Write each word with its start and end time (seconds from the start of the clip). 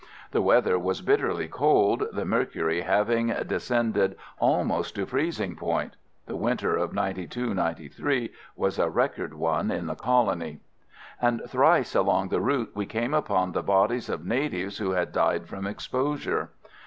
The 0.31 0.41
weather 0.41 0.79
was 0.79 1.03
bitterly 1.03 1.47
cold, 1.47 2.05
the 2.11 2.25
mercury 2.25 2.81
having 2.81 3.27
descended 3.45 4.15
almost 4.39 4.95
to 4.95 5.05
freezing 5.05 5.55
point 5.55 5.95
(the 6.25 6.35
winter 6.35 6.75
of 6.75 6.91
'92 6.91 7.53
'93 7.53 8.31
was 8.55 8.79
a 8.79 8.89
record 8.89 9.35
one 9.35 9.69
in 9.69 9.85
the 9.85 9.93
colony), 9.93 10.61
and 11.21 11.43
thrice 11.47 11.93
along 11.93 12.29
the 12.29 12.41
route 12.41 12.71
we 12.73 12.87
came 12.87 13.13
upon 13.13 13.51
the 13.51 13.61
bodies 13.61 14.09
of 14.09 14.25
natives 14.25 14.79
who 14.79 14.89
had 14.89 15.11
died 15.11 15.47
from 15.47 15.67
exposure. 15.67 16.49